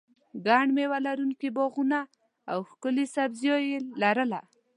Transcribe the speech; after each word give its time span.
ګڼ 0.45 0.65
مېوه 0.75 0.97
لرونکي 1.05 1.49
باغونه 1.55 1.99
او 2.51 2.59
ښکلې 2.69 3.05
سرسبزي 3.13 3.51
یې 3.69 3.77
لرله. 4.01 4.39